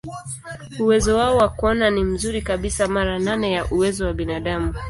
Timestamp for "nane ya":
3.19-3.65